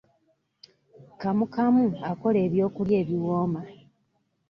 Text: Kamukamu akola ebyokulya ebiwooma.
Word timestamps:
Kamukamu 1.21 1.85
akola 2.11 2.37
ebyokulya 2.47 2.95
ebiwooma. 3.03 3.61